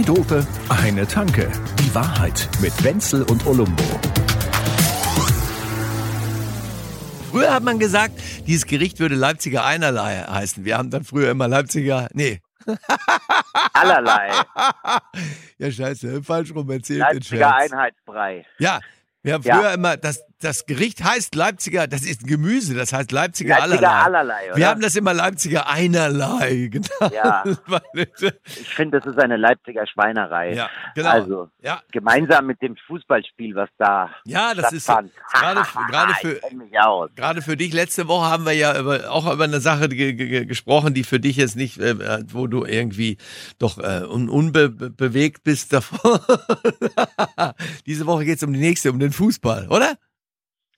[0.00, 1.50] Zwei Dope, eine Tanke.
[1.78, 3.82] Die Wahrheit mit Wenzel und Olumbo.
[7.30, 8.14] Früher hat man gesagt,
[8.46, 10.64] dieses Gericht würde Leipziger einerlei heißen.
[10.64, 12.40] Wir haben dann früher immer Leipziger, nee.
[13.74, 14.30] Allerlei.
[15.58, 17.00] ja, scheiße, falsch rum erzählt.
[17.00, 18.46] Leipziger Einheitsbrei.
[18.58, 18.80] Ja,
[19.22, 19.74] wir haben früher ja.
[19.74, 24.04] immer, das, das Gericht heißt Leipziger, das ist ein Gemüse, das heißt Leipziger, Leipziger allerlei.
[24.04, 24.56] allerlei oder?
[24.56, 27.12] Wir haben das immer Leipziger einerlei genannt.
[27.12, 27.44] Ja.
[27.94, 30.54] ich finde, das ist eine Leipziger Schweinerei.
[30.54, 31.10] Ja, genau.
[31.10, 31.82] Also, ja.
[31.92, 36.40] gemeinsam mit dem Fußballspiel, was da Ja, das ist gerade gerade für
[37.14, 41.04] gerade für dich letzte Woche haben wir ja über, auch über eine Sache gesprochen, die
[41.04, 43.18] für dich jetzt nicht äh, wo du irgendwie
[43.58, 46.20] doch äh, un unbewegt bist davor.
[47.86, 49.96] Diese Woche geht es um die nächste, um den Fußball, oder?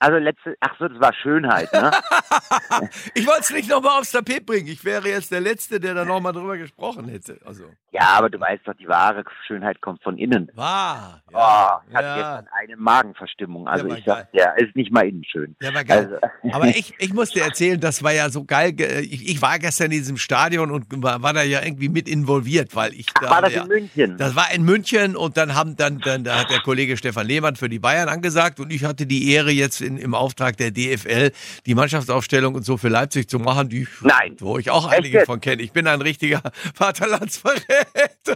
[0.02, 1.92] Also letzte, ach so, das war Schönheit, ne?
[3.14, 4.66] ich wollte es nicht nochmal aufs Tapet bringen.
[4.66, 7.38] Ich wäre jetzt der Letzte, der da nochmal drüber gesprochen hätte.
[7.44, 7.66] Also.
[7.92, 10.50] Ja, aber du weißt doch, die wahre Schönheit kommt von innen.
[10.56, 11.22] Wahr.
[11.30, 12.16] Ja, oh, ich ja.
[12.16, 13.68] gestern eine Magenverstimmung.
[13.68, 15.54] Also ja, ich sag, ja, ist nicht mal innen schön.
[15.62, 16.18] Ja, war geil.
[16.20, 16.52] Also.
[16.56, 18.74] Aber ich, ich muss dir erzählen, das war ja so geil.
[19.02, 22.74] Ich, ich war gestern in diesem Stadion und war, war da ja irgendwie mit involviert,
[22.74, 23.30] weil ich ach, da.
[23.30, 24.16] War das in München?
[24.16, 27.54] Das war in München und dann haben dann, dann da hat der Kollege Stefan Lehmann
[27.54, 30.70] für die Bayern angesagt und ich hatte die Ehre jetzt in in, im Auftrag der
[30.70, 31.30] DFL
[31.66, 34.36] die Mannschaftsaufstellung und so für Leipzig zu machen, die, Nein.
[34.40, 35.26] wo ich auch einige Echt?
[35.26, 35.62] von kenne.
[35.62, 36.42] Ich bin ein richtiger
[36.74, 37.62] Vaterlandsverräter.
[38.24, 38.34] Du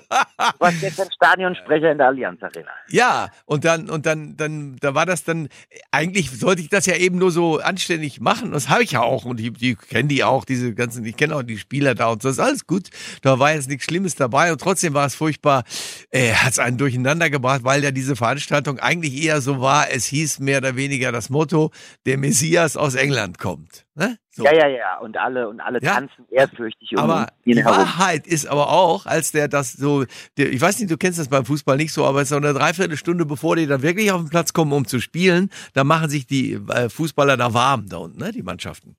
[0.58, 2.70] warst jetzt ein Stadionsprecher in der Allianz Arena.
[2.88, 5.48] Ja, und dann, und dann, dann, da war das dann,
[5.90, 8.52] eigentlich sollte ich das ja eben nur so anständig machen.
[8.52, 9.24] Das habe ich ja auch.
[9.24, 12.22] Und die, die kennen die auch, diese ganzen, ich kenne auch die Spieler da und
[12.22, 12.28] so.
[12.28, 12.88] Das ist alles gut.
[13.22, 14.52] Da war jetzt nichts Schlimmes dabei.
[14.52, 15.64] Und trotzdem war es furchtbar,
[16.10, 20.06] äh, hat es einen durcheinander gebracht, weil ja diese Veranstaltung eigentlich eher so war, es
[20.06, 21.70] hieß mehr oder weniger das Motto, Motto,
[22.06, 23.86] der Messias aus England kommt.
[23.94, 24.18] Ne?
[24.30, 24.44] So.
[24.44, 24.98] Ja, ja, ja.
[24.98, 25.94] Und alle, und alle ja?
[25.94, 27.78] tanzen ehrfürchtig um aber ihn die herum.
[27.78, 30.04] Wahrheit ist aber auch, als der das so,
[30.36, 32.36] der, ich weiß nicht, du kennst das beim Fußball nicht so, aber es ist so
[32.36, 36.10] eine Dreiviertelstunde, bevor die dann wirklich auf den Platz kommen, um zu spielen, da machen
[36.10, 38.96] sich die äh, Fußballer da warm da unten, ne, die Mannschaften.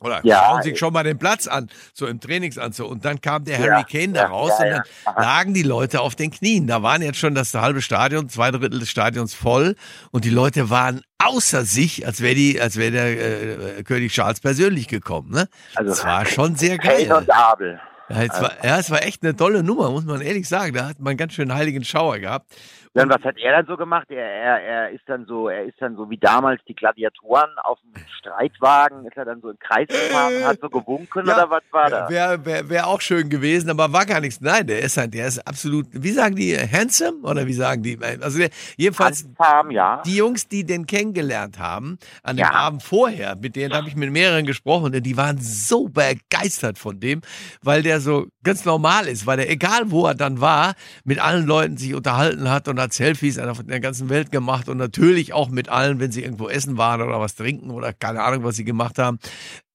[0.00, 2.88] Oder ja, schauen sich schon mal den Platz an, so im Trainingsanzug.
[2.90, 6.14] Und dann kam der Harry Kane da raus ja, und dann lagen die Leute auf
[6.14, 6.66] den Knien.
[6.66, 9.74] Da waren jetzt schon das halbe Stadion, zwei Drittel des Stadions voll
[10.10, 14.40] und die Leute waren außer sich, als wäre die, als wäre der äh, König Charles
[14.40, 15.30] persönlich gekommen.
[15.30, 15.48] Ne?
[15.74, 17.06] Also es war schon sehr geil.
[17.06, 17.80] Kane und Abel.
[18.08, 20.72] Ja, es war, ja, es war echt eine tolle Nummer, muss man ehrlich sagen.
[20.72, 22.50] Da hat man ganz schön heiligen Schauer gehabt.
[22.94, 24.10] Dann was hat er dann so gemacht?
[24.10, 27.78] Er, er, er ist dann so, er ist dann so wie damals die Gladiatoren auf
[27.82, 31.50] dem Streitwagen, ist er dann so im Kreis gefahren und hat so gewunken ja, oder
[31.50, 32.08] was war da?
[32.08, 34.40] Wäre wär, wär auch schön gewesen, aber war gar nichts.
[34.40, 37.98] Nein, der ist halt, der ist absolut, wie sagen die, handsome oder wie sagen die?
[38.20, 40.02] Also der, jedenfalls Handsome, ja.
[40.04, 42.52] die Jungs, die den kennengelernt haben, an dem ja.
[42.52, 47.20] Abend vorher, mit denen habe ich mit mehreren gesprochen, die waren so begeistert von dem,
[47.62, 50.74] weil der so ganz normal ist, weil der, egal wo er dann war,
[51.04, 54.76] mit allen Leuten sich unterhalten hat und hat Selfies in der ganzen Welt gemacht und
[54.76, 58.44] natürlich auch mit allen, wenn sie irgendwo essen waren oder was trinken oder keine Ahnung,
[58.44, 59.18] was sie gemacht haben.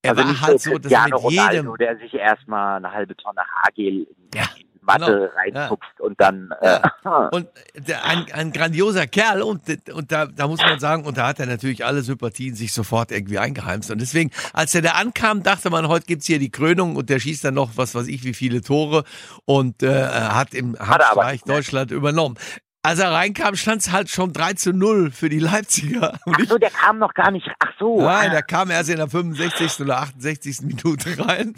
[0.02, 3.42] Er also war halt so, dass mit jedem, Ronaldo, der sich erstmal eine halbe Tonne
[3.42, 4.44] Haargel ja.
[4.86, 5.60] Matte genau.
[5.62, 6.06] reinfuchst ja.
[6.06, 6.50] und dann.
[6.62, 6.80] Äh,
[7.32, 9.62] und der, ein, ein grandioser Kerl und,
[9.94, 13.12] und da, da muss man sagen, und da hat er natürlich alle Sympathien sich sofort
[13.12, 13.92] irgendwie eingeheimst.
[13.92, 17.20] Und deswegen, als er da ankam, dachte man, heute gibt's hier die Krönung und der
[17.20, 19.04] schießt dann noch, was weiß ich, wie viele Tore
[19.46, 22.36] und äh, hat im Hamstreich Deutschland übernommen.
[22.86, 26.20] Als er reinkam, stand es halt schon 3 zu 0 für die Leipziger.
[26.26, 27.50] Und ach so, der kam noch gar nicht.
[27.60, 28.02] Ach so.
[28.02, 29.80] Nein, der kam erst in der 65.
[29.80, 30.62] oder 68.
[30.64, 31.54] Minute rein.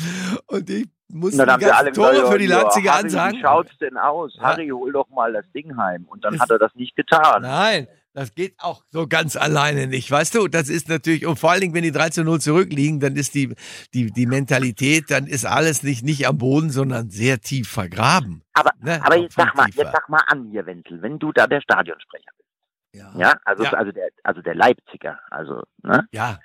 [0.45, 3.37] Und ich musste dann die ganzen Tore gesagt, für die Leipziger Harry, ansagen.
[3.37, 4.35] Wie schaut's denn aus?
[4.35, 4.43] Ja.
[4.43, 6.05] Harry, hol doch mal das Ding heim.
[6.07, 7.41] Und dann das, hat er das nicht getan.
[7.41, 10.47] Nein, das geht auch so ganz alleine nicht, weißt du?
[10.47, 13.35] Das ist natürlich, und vor allen Dingen, wenn die 3 zu 0 zurückliegen, dann ist
[13.35, 13.53] die,
[13.93, 18.41] die, die Mentalität, dann ist alles nicht, nicht am Boden, sondern sehr tief vergraben.
[18.53, 19.01] Aber, ne?
[19.03, 22.31] aber jetzt sag mal, jetzt sag mal an hier, Wenzel, wenn du da der Stadionsprecher
[22.37, 22.49] bist.
[22.93, 23.73] Ja, ja also, ja.
[23.73, 26.07] also der, also der Leipziger, also, ne?
[26.11, 26.39] Ja.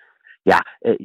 [0.45, 0.97] Ja, äh,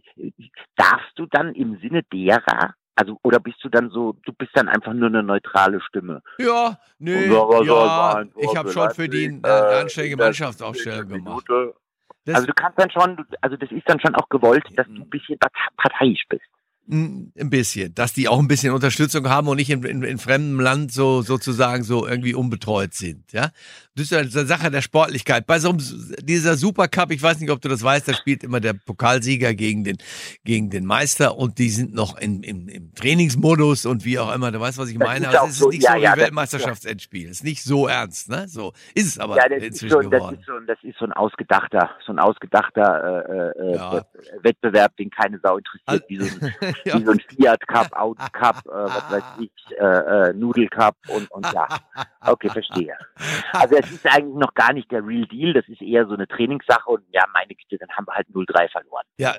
[0.78, 4.70] darfst du dann im Sinne derer also, oder bist du dann so, du bist dann
[4.70, 6.22] einfach nur eine neutrale Stimme?
[6.38, 11.46] Ja, nee, ja, ich habe schon für die äh, eine anständige Mannschaftsaufstellung gemacht.
[12.26, 14.94] Das also du kannst dann schon, also das ist dann schon auch gewollt, dass du
[14.94, 15.38] ein bisschen
[15.78, 16.46] parteiisch bist.
[16.88, 20.60] Ein bisschen, dass die auch ein bisschen Unterstützung haben und nicht in, in, in fremdem
[20.60, 23.50] Land so sozusagen so irgendwie unbetreut sind, ja.
[23.98, 25.48] Das ist eine Sache der Sportlichkeit.
[25.48, 25.80] Bei so einem,
[26.22, 29.86] dieser Supercup, ich weiß nicht, ob du das weißt, da spielt immer der Pokalsieger gegen
[29.86, 29.98] den,
[30.44, 34.52] gegen den Meister und die sind noch in, im, im Trainingsmodus und wie auch immer.
[34.52, 35.30] Du weißt, was ich das meine.
[35.30, 37.30] Also es ist so, nicht ja, so wie ja, Weltmeisterschaftsendspiel.
[37.30, 38.50] Es ist nicht so ernst, ne?
[38.50, 40.36] So ist es aber ja, inzwischen so, geworden.
[40.36, 44.06] Das ist, so, das ist so ein ausgedachter, so ein ausgedachter äh, äh, ja.
[44.42, 46.54] Wettbewerb, den keine Sau interessiert, also, wie so ein
[46.86, 47.00] ja.
[47.00, 50.96] wie so ein Fiat Cup, Audi Cup, äh, was weiß ich, äh, äh, Nudel Cup
[51.10, 51.68] und, und ja.
[52.22, 52.96] Okay, verstehe.
[53.54, 56.28] Also es ist eigentlich noch gar nicht der Real Deal, das ist eher so eine
[56.28, 59.06] Trainingssache und ja, meine Güte, dann haben wir halt 0-3 verloren.
[59.18, 59.36] Ja,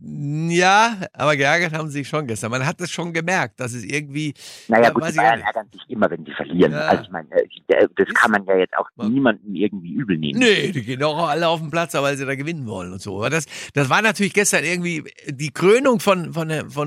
[0.00, 2.50] ja, aber geärgert haben sie sich schon gestern.
[2.50, 4.34] Man hat es schon gemerkt, dass es irgendwie.
[4.68, 6.72] Naja, ja, gut, die Bayern ärgern sich immer, wenn sie verlieren.
[6.72, 6.80] Ja.
[6.80, 10.38] Also ich meine, äh, das kann man ja jetzt auch niemandem irgendwie übel nehmen.
[10.38, 13.16] Nee, die gehen auch alle auf den Platz, weil sie da gewinnen wollen und so.
[13.16, 16.77] Aber das, das war natürlich gestern irgendwie, die Krönung von, von, von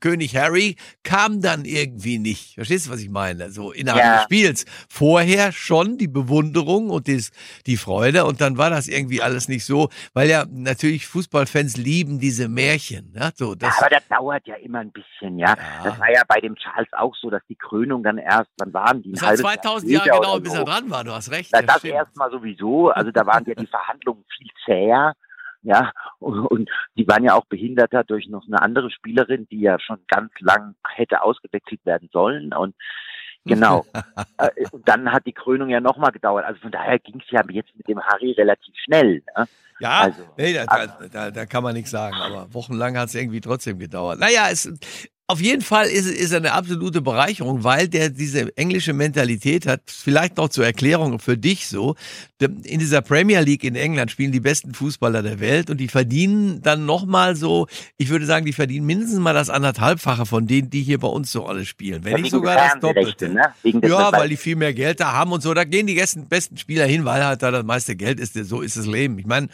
[0.00, 2.54] König Harry kam dann irgendwie nicht.
[2.54, 3.50] Verstehst du, was ich meine?
[3.50, 4.14] So innerhalb ja.
[4.16, 4.64] des Spiels.
[4.88, 7.30] Vorher schon die Bewunderung und das,
[7.66, 12.18] die Freude und dann war das irgendwie alles nicht so, weil ja natürlich Fußballfans lieben
[12.18, 13.12] diese Märchen.
[13.14, 15.48] Ja, so, das ja, aber das dauert ja immer ein bisschen, ja?
[15.48, 15.56] ja?
[15.84, 19.02] Das war ja bei dem Charles auch so, dass die Krönung dann erst, wann waren
[19.02, 19.12] die?
[19.12, 21.50] Das hat 2000 Jahre gedauert, bis er dran war, du hast recht.
[21.52, 25.14] Na, das erstmal sowieso, also da waren ja die Verhandlungen viel zäher.
[25.62, 29.78] Ja, und, und die waren ja auch behinderter durch noch eine andere Spielerin, die ja
[29.80, 32.52] schon ganz lang hätte ausgewechselt werden sollen.
[32.52, 32.74] Und
[33.44, 33.86] Genau.
[34.38, 36.44] äh, und dann hat die Krönung ja nochmal gedauert.
[36.44, 39.22] Also von daher ging es ja jetzt mit dem Harry relativ schnell.
[39.36, 39.48] Ne?
[39.80, 43.14] Ja, also, nee, da, da, da, da, kann man nichts sagen, aber wochenlang hat es
[43.14, 44.18] irgendwie trotzdem gedauert.
[44.18, 44.68] Naja, es,
[45.30, 49.82] auf jeden Fall ist, er eine absolute Bereicherung, weil der diese englische Mentalität hat.
[49.84, 51.96] Vielleicht noch zur Erklärung für dich so.
[52.40, 56.62] In dieser Premier League in England spielen die besten Fußballer der Welt und die verdienen
[56.62, 57.66] dann nochmal so,
[57.98, 61.30] ich würde sagen, die verdienen mindestens mal das anderthalbfache von denen, die hier bei uns
[61.30, 62.04] so alle spielen.
[62.04, 63.28] Wenn ja, nicht sogar das Doppelte.
[63.28, 63.52] Ne?
[63.82, 65.52] Ja, weil die viel mehr Geld da haben und so.
[65.52, 68.32] Da gehen die besten Spieler hin, weil halt da das meiste Geld ist.
[68.32, 69.18] So ist das Leben.
[69.18, 69.48] Ich meine,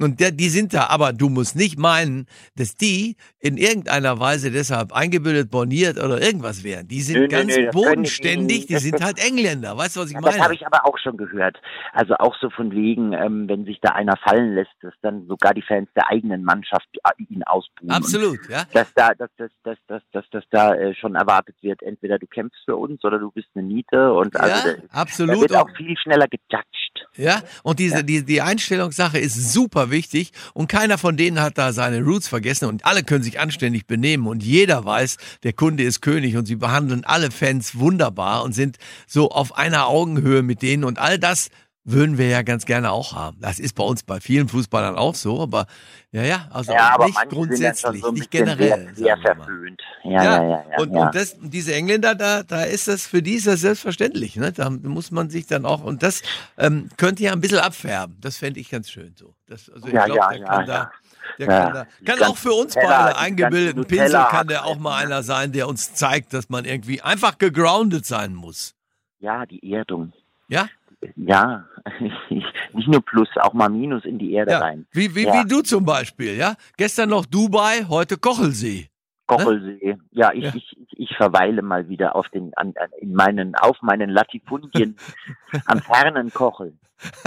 [0.00, 4.52] und der, die sind da, aber du musst nicht meinen, dass die in irgendeiner Weise
[4.52, 6.88] deshalb eingebildet, borniert oder irgendwas wären.
[6.88, 9.76] Die sind nö, ganz nö, bodenständig, die, sind halt Engländer.
[9.76, 10.26] Weißt du, was ich meine?
[10.26, 11.60] Das habe ich aber auch schon gehört.
[11.92, 15.54] Also auch so von wegen, ähm, wenn sich da einer fallen lässt, dass dann sogar
[15.54, 17.90] die Fans der eigenen Mannschaft äh, ihn ausbuhen.
[17.90, 18.64] Absolut, ja.
[18.72, 22.26] Dass da, dass, dass, dass, dass, dass, dass da äh, schon erwartet wird, entweder du
[22.26, 24.12] kämpfst für uns oder du bist eine Niete.
[24.12, 25.36] Und ja, also, absolut.
[25.36, 26.87] Da wird auch viel schneller gejudged.
[27.18, 28.02] Ja, und diese, ja.
[28.02, 32.66] die, die Einstellungssache ist super wichtig und keiner von denen hat da seine Roots vergessen
[32.66, 36.54] und alle können sich anständig benehmen und jeder weiß, der Kunde ist König und sie
[36.54, 38.76] behandeln alle Fans wunderbar und sind
[39.08, 41.48] so auf einer Augenhöhe mit denen und all das
[41.90, 43.38] würden wir ja ganz gerne auch haben.
[43.40, 45.66] Das ist bei uns bei vielen Fußballern auch so, aber
[46.10, 48.90] ja, ja, also ja, nicht grundsätzlich, so nicht generell.
[48.94, 49.80] Sehr, sehr verföhnt.
[50.04, 51.06] Ja, ja, ja, ja, ja und, ja.
[51.06, 54.52] und das, diese Engländer, da, da ist das, für die ist das selbstverständlich, ne?
[54.52, 56.22] Da muss man sich dann auch, und das
[56.56, 58.16] ähm, könnte ja ein bisschen abfärben.
[58.20, 59.34] Das fände ich ganz schön so.
[59.46, 60.92] Das, also ich ja, glaube, der kann da,
[61.38, 64.96] der kann, da, kann auch für uns Teller, beide eingebildeten Pinsel kann der auch mal
[64.96, 68.74] einer sein, der uns zeigt, dass man irgendwie einfach gegroundet sein muss.
[69.20, 70.12] Ja, die Erdung.
[70.48, 70.68] Ja?
[71.16, 71.66] Ja,
[72.30, 74.58] nicht nur Plus, auch mal Minus in die Erde ja.
[74.58, 74.86] rein.
[74.92, 75.34] Wie, wie, ja.
[75.34, 76.54] wie du zum Beispiel, ja?
[76.76, 78.88] Gestern noch Dubai, heute Kochelsee.
[79.26, 79.78] Kochelsee.
[79.82, 79.98] Ne?
[80.10, 80.52] Ja, ich, ja.
[80.54, 84.96] Ich, ich verweile mal wieder auf den, an, in meinen, auf meinen Latifundien
[85.66, 86.76] am fernen Kochel.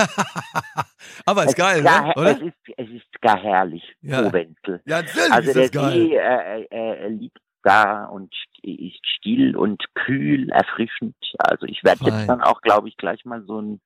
[1.25, 2.13] Aber ist es geil, ist gar, ne?
[2.15, 2.31] oder?
[2.31, 4.23] Es ist, es ist gar herrlich, ja.
[4.23, 4.81] Provenzel.
[4.85, 5.91] Ja, natürlich also ist der geil.
[5.93, 11.15] See äh, äh, liegt da und ist still und kühl, erfrischend.
[11.37, 13.81] Also ich werde jetzt dann auch, glaube ich, gleich mal so ein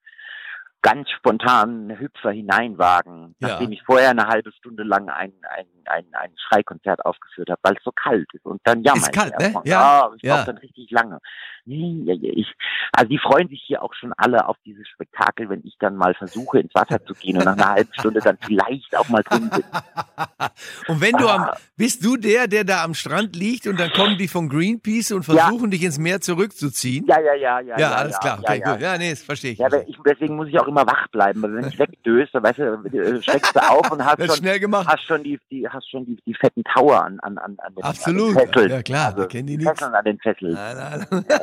[0.86, 3.48] ganz spontan Hüpfer hineinwagen, ja.
[3.48, 7.74] nachdem ich vorher eine halbe Stunde lang ein, ein, ein, ein Schreikonzert aufgeführt habe, weil
[7.76, 8.46] es so kalt ist.
[8.46, 9.56] Und dann jammer ist kalt, ne?
[9.64, 10.36] Ja, oh, ich ja.
[10.36, 11.20] brauche dann richtig lange.
[11.66, 12.54] Ich,
[12.92, 16.14] also die freuen sich hier auch schon alle auf dieses Spektakel, wenn ich dann mal
[16.14, 19.50] versuche, ins Wasser zu gehen und nach einer halben Stunde dann vielleicht auch mal drin
[19.50, 19.64] bin.
[20.88, 21.58] und wenn du am, ah.
[21.76, 25.24] bist du der, der da am Strand liegt und dann kommen die von Greenpeace und
[25.24, 25.70] versuchen ja.
[25.70, 27.08] dich ins Meer zurückzuziehen?
[27.08, 27.80] Ja, ja, ja, ja.
[27.80, 28.80] Ja, alles klar, okay, gut.
[28.80, 29.58] Ja, nee, das verstehe ich.
[29.58, 29.98] Ja, ich.
[30.06, 33.60] Deswegen muss ich auch immer wach bleiben, weil wenn ich wegdöse, weißt du, schreckst du
[33.60, 34.88] auf und hast schon, schnell gemacht.
[34.88, 37.84] hast schon die, die, hast schon die, die fetten Tower an, an, an, an den,
[37.84, 38.36] Absolut.
[38.36, 38.72] An den Fesseln.
[38.72, 39.82] Ja, klar, also, kennen die nichts.
[39.82, 40.54] an den Fesseln.
[40.54, 41.26] Nein, nein.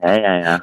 [0.00, 0.62] Ja, ja, ja.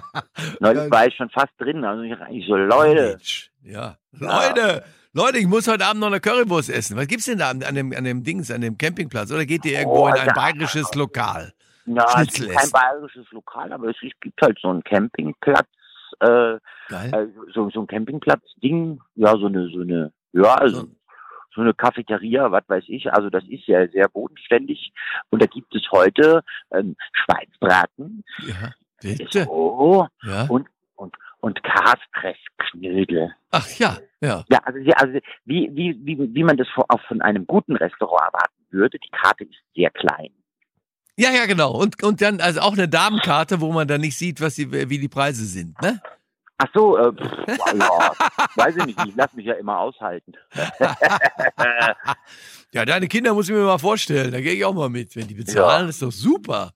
[0.60, 3.18] Neulich war ich schon fast drin, also ich, ich so, Leute.
[3.62, 4.84] Ja, Leute.
[5.12, 6.94] Leute, ich muss heute Abend noch eine Currywurst essen.
[6.96, 9.32] Was gibt's denn da an, dem, an dem Dings, an dem Campingplatz?
[9.32, 11.54] Oder geht ihr irgendwo oh, in ein bayerisches Lokal?
[11.86, 15.68] Ja, es ist kein bayerisches Lokal, aber es gibt halt so einen Campingplatz
[16.20, 16.54] äh,
[16.90, 20.86] äh, so, so ein Campingplatz-Ding, ja, so eine, so eine, ja, also
[21.54, 24.92] so eine Cafeteria, was weiß ich, also das ist ja sehr bodenständig
[25.30, 26.42] und da gibt es heute
[26.72, 29.44] ähm, Schweinsbraten, ja, bitte.
[29.44, 30.46] So, ja.
[30.48, 31.62] und und und.
[33.50, 34.44] Ach ja, ja.
[34.48, 38.66] Ja, also, also wie, wie, wie, wie man das auch von einem guten Restaurant erwarten
[38.70, 40.30] würde, die Karte ist sehr klein.
[41.16, 41.72] Ja, ja, genau.
[41.72, 44.98] Und, und dann also auch eine Damenkarte, wo man dann nicht sieht, was die, wie
[44.98, 46.00] die Preise sind, ne?
[46.58, 47.46] Ach so, äh, pff,
[47.78, 48.12] ja,
[48.54, 50.32] weiß ich nicht, ich lasse mich ja immer aushalten.
[52.72, 54.32] Ja, deine Kinder muss ich mir mal vorstellen.
[54.32, 55.16] Da gehe ich auch mal mit.
[55.16, 55.88] Wenn die bezahlen, Ja.
[55.88, 56.72] ist doch super.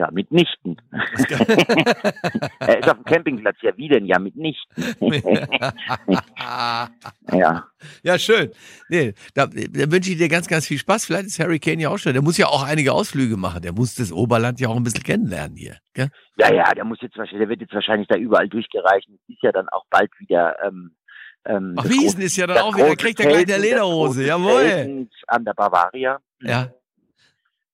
[0.00, 0.80] Ja, mitnichten.
[2.58, 4.06] er ist auf dem Campingplatz, ja wie denn?
[4.06, 4.82] Ja, mitnichten.
[7.30, 7.66] ja.
[8.02, 8.50] ja, schön.
[8.88, 11.04] Nee, da, da wünsche ich dir ganz, ganz viel Spaß.
[11.04, 12.14] Vielleicht ist Harry Kane ja auch schon.
[12.14, 13.60] Der muss ja auch einige Ausflüge machen.
[13.60, 15.76] Der muss das Oberland ja auch ein bisschen kennenlernen hier.
[15.92, 16.08] Gell?
[16.38, 19.06] Ja, ja, der muss jetzt wahrscheinlich, der wird jetzt wahrscheinlich da überall durchgereicht.
[19.06, 20.56] Es ist ja dann auch bald wieder.
[20.64, 20.92] Ähm,
[21.44, 24.24] ähm, Ach, Wiesen ist ja dann auch wieder, kriegt er gleich das Lederhose.
[24.24, 25.08] Jawohl.
[25.26, 26.20] An der Bavaria.
[26.40, 26.70] Ja,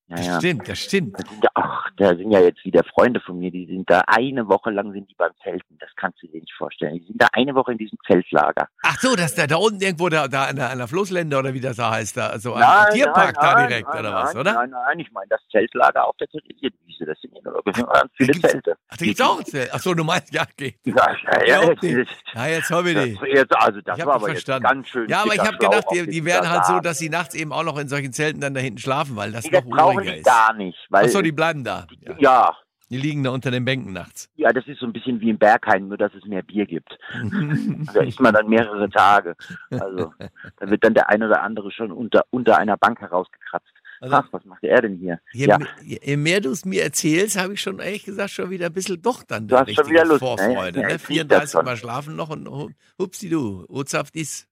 [0.08, 0.38] Ja, das ja.
[0.38, 1.14] stimmt, das stimmt.
[1.18, 4.02] Da sind ja, ach, da sind ja jetzt wieder Freunde von mir, die sind da
[4.06, 5.76] eine Woche lang sind die beim Zelten.
[5.80, 6.94] Das kannst du dir nicht vorstellen.
[7.00, 8.68] Die sind da eine Woche in diesem Zeltlager.
[8.82, 11.54] Ach so, das da, da unten irgendwo da, da an, der, an der Flusslände oder
[11.54, 14.36] wie das da heißt, da, so am Nein, Tierpark nein, da nein, direkt oder was,
[14.36, 14.52] oder?
[14.52, 17.04] Nein, nein, ich meine das Zeltlager auf der Theresienwiese.
[17.04, 18.76] Das sind ja nur ganz viele Zelte.
[18.88, 19.70] Ach, da gibt's auch ein Zelt.
[19.72, 20.76] Ach so, du meinst, ja, geht.
[20.84, 21.96] Ja, ja, ja, Ja, jetzt, okay.
[21.98, 23.18] jetzt, Ja, jetzt haben wir das, die.
[23.34, 25.08] jetzt, also das Ich hab war aber jetzt ganz schön.
[25.08, 27.52] Ja, aber ich habe gedacht, die, die den werden halt so, dass sie nachts eben
[27.52, 29.64] auch noch in solchen Zelten dann da hinten schlafen, weil das noch das
[29.97, 31.87] brauchen die gar nicht, weil Ach so, die bleiben da.
[32.00, 32.15] Ja.
[32.19, 32.57] ja,
[32.91, 34.29] Die liegen da unter den Bänken nachts.
[34.37, 36.97] ja, das ist so ein bisschen wie im Berghain, nur dass es mehr Bier gibt.
[37.95, 39.35] Da isst man dann mehrere Tage.
[39.71, 40.12] Also
[40.59, 43.73] da wird dann der eine oder andere schon unter unter einer Bank herausgekratzt.
[43.99, 45.19] Also, Ach, was macht er denn hier?
[45.33, 45.59] je, ja.
[45.83, 49.00] je, mehr du es mir erzählst, habe ich schon ehrlich gesagt schon wieder ein bisschen
[49.00, 50.29] doch dann Du hast schon richtige wieder Lust, ne?
[50.29, 50.81] Vorfreude.
[50.81, 50.93] Ja, Ne?
[50.93, 51.65] das 34 schon.
[51.65, 54.49] Mal schlafen noch und hu- hupsi du, Ozaft ist.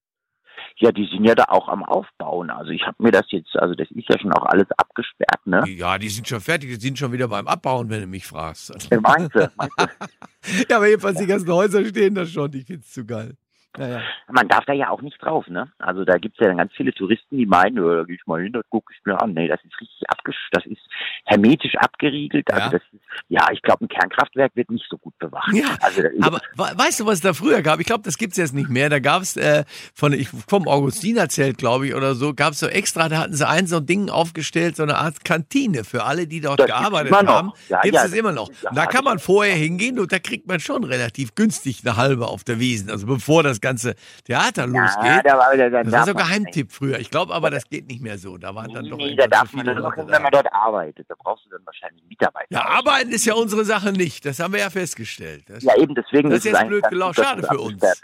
[0.77, 2.49] Ja, die sind ja da auch am Aufbauen.
[2.49, 5.63] Also ich habe mir das jetzt, also das ist ja schon auch alles abgesperrt, ne?
[5.67, 8.91] Ja, die sind schon fertig, die sind schon wieder beim Abbauen, wenn du mich fragst.
[8.91, 9.49] Äh, Meinst du?
[9.55, 9.85] Meinst du?
[10.69, 13.37] ja, aber jedenfalls die ganzen Häuser stehen da schon, ich find's zu geil.
[13.77, 14.01] Naja.
[14.31, 15.71] Man darf da ja auch nicht drauf, ne?
[15.79, 18.41] Also da gibt's ja dann ganz viele Touristen, die meinen, ja, da gehe ich mal
[18.41, 19.33] hin, das gucke ich mir an.
[19.33, 20.81] Nee, das ist richtig abgesch das ist
[21.25, 22.49] hermetisch abgeriegelt.
[22.51, 22.69] Also Ja.
[22.71, 25.51] das ist, ja, ich glaube, ein Kernkraftwerk wird nicht so gut bewacht.
[25.53, 27.79] Ja, also, Aber we- weißt du, was es da früher gab?
[27.79, 28.89] Ich glaube, das gibt's jetzt nicht mehr.
[28.89, 29.63] Da gab's äh,
[29.93, 33.67] von ich vom Augustinerzelt, glaube ich, oder so, gab's so extra, da hatten sie ein
[33.67, 37.51] so ein Ding aufgestellt, so eine Art Kantine für alle, die dort Das gearbeitet haben.
[37.69, 38.49] Ja, gibt's ja, es immer noch.
[38.61, 42.27] ja, da kann man vorher hingehen und da kriegt man schon relativ günstig eine halbe
[42.27, 45.25] auf der Wiesen, also bevor das ganze Theater ja, losgeht.
[45.25, 46.99] da war, da, da Das war so man Geheimtipp früher.
[46.99, 48.37] Ich glaube aber, das geht nicht mehr so.
[48.37, 50.51] Da waren dann Nee, doch nee, da darf man dann Leute nur, wenn man dort
[50.53, 51.05] arbeitet.
[51.09, 52.47] Da brauchst du dann wahrscheinlich Mitarbeiter.
[52.49, 54.25] Ja, arbeiten ist ja unsere Sache nicht.
[54.25, 55.43] Das haben wir ja festgestellt.
[55.49, 57.23] Das, Ja, eben deswegen Das ist jetzt blöd gelaufen.
[57.23, 57.79] Schade das für uns.
[57.81, 58.01] das.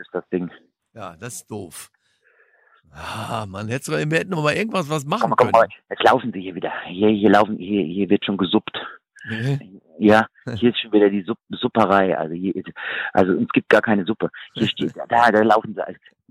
[0.94, 1.89] Ja, das ist doof.
[2.94, 5.70] Ah, man hätte wir hätten noch mal irgendwas was machen Komm, komm, können.
[5.70, 6.72] komm, jetzt laufen sie hier wieder.
[6.88, 8.77] Hier, hier laufen, hier, hier wird schon gesuppt.
[10.00, 10.25] Ja,
[10.56, 12.18] hier ist schon wieder die Supp Supperei.
[12.18, 12.70] Also hier ist,
[13.13, 14.30] also uns gibt gar keine Suppe.
[14.54, 15.84] Hier steht, da, da laufen sie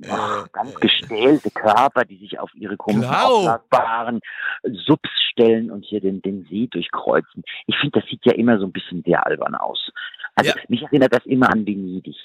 [0.08, 3.26] ach, ganz gestählte Körper, die sich auf ihre komischen Klar.
[3.30, 4.20] aufblasbaren
[4.64, 7.44] Subs stellen und hier den, den See durchkreuzen.
[7.66, 9.90] Ich finde, das sieht ja immer so ein bisschen sehr albern aus.
[10.34, 10.62] Also Ja.
[10.68, 12.16] mich erinnert das immer an Venedig.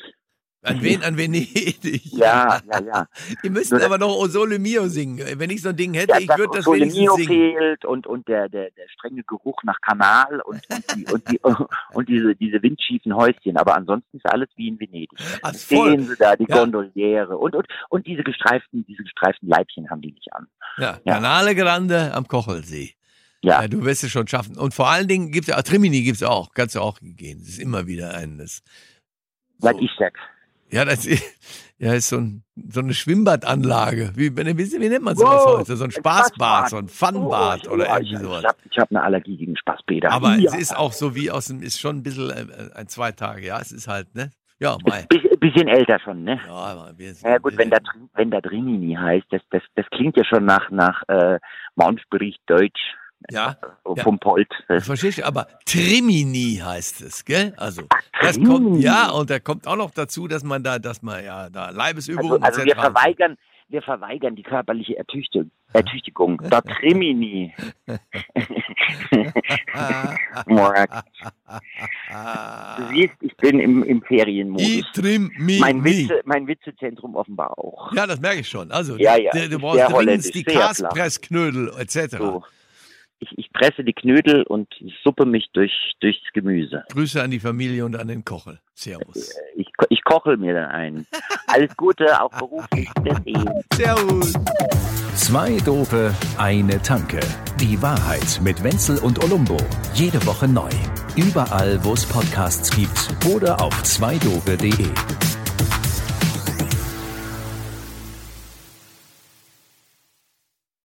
[0.66, 1.04] An wen?
[1.04, 2.06] An Venedig.
[2.14, 3.08] Ja, ja, ja.
[3.44, 5.20] Die müssten aber noch O Sole Mio singen.
[5.40, 7.28] Wenn ich so ein Ding hätte, Ja, ich würde das wenigstens Solemnio singen.
[7.28, 11.40] fehlt und, und der, der, der strenge Geruch nach Kanal und, und, die, und, die,
[11.94, 13.58] und diese, diese windschiefen Häuschen.
[13.58, 15.10] Aber ansonsten ist alles wie in Venedig.
[15.42, 15.92] Ach, voll.
[15.92, 16.58] Sehen Sie da, die Ja.
[16.60, 20.48] Gondoliere und, und, und diese gestreiften, diese gestreiften Leibchen haben die nicht an.
[20.78, 21.14] Ja, Ja.
[21.16, 22.94] Canale Grande am Kochelsee.
[23.42, 24.58] Ja, Ja, du wirst es schon schaffen.
[24.58, 26.52] Und vor allen Dingen gibt's ja, Trimini gibt's auch.
[26.54, 27.40] Kannst du auch gehen.
[27.40, 28.64] Das ist immer wieder ein, das,
[29.60, 29.80] was so.
[29.82, 30.18] ich sag.
[30.72, 31.24] Ja, das ist,
[31.78, 34.12] ja, ist so, ein, so eine Schwimmbadanlage.
[34.16, 35.76] Wie, wie, wie nennt man sowas Wow, heute?
[35.76, 38.44] So ein ein Spaßbad, so ein Funbad Oh, oder irgendwie sowas.
[38.70, 40.12] Ich habe hab eine Allergie gegen Spaßbäder.
[40.12, 40.52] Aber ja.
[40.52, 43.46] es ist auch so wie aus dem, ist schon ein bisschen äh, ein zwei Tage,
[43.46, 43.60] ja.
[43.60, 44.32] Es ist halt, ne?
[44.60, 44.76] Ja.
[44.76, 46.40] Biss- bisschen älter schon, ne?
[46.46, 47.78] Ja, aber wir sind, Ja gut, wenn da,
[48.14, 51.40] wenn da Drimini heißt, das, das, das klingt ja schon nach, nach äh,
[51.76, 52.96] Mountbericht Deutsch
[53.32, 54.04] ja, äh, Ja.
[54.04, 54.48] vom Polt.
[54.68, 57.54] Das, verstehst du, aber Trimini heißt es, gell?
[57.58, 57.84] Also,
[58.22, 58.52] das Trimini.
[58.54, 61.70] kommt, ja, und da kommt auch noch dazu, dass man da, dass man ja da
[61.70, 63.38] Leibesübungen also, also wir verweigern,
[63.70, 65.50] wir verweigern die körperliche Ertüchtigung.
[65.74, 66.42] Ertüchtigung.
[66.50, 67.54] Da Trimini.
[70.48, 71.04] Morak.
[72.78, 74.84] Du siehst, ich bin im, im Ferienmodus.
[74.94, 75.60] Trimini.
[75.60, 77.92] Mein, Witze, mein Witzezentrum offenbar auch.
[77.94, 78.72] Ja, das merke ich schon.
[78.72, 80.44] Also, Ja, ja, du, du brauchst dringend die.
[80.44, 82.18] Kaspressknödel etc.
[82.18, 82.44] So.
[83.20, 84.68] Ich, ich presse die Knödel und
[85.04, 86.84] suppe mich durch, durchs Gemüse.
[86.92, 88.60] Grüße an die Familie und an den Kochel.
[88.74, 89.34] Servus.
[89.56, 91.08] Ich, ko- ich koche mir dann ein.
[91.48, 92.90] Alles Gute, auch beruflich.
[93.74, 94.34] Servus.
[95.16, 97.22] Zwei Dope, eine Tanke.
[97.62, 99.58] Die Wahrheit mit Wenzel und Olumbo.
[99.94, 100.70] Jede Woche neu.
[101.16, 104.90] Überall, wo es Podcasts gibt oder auf zweidope.de.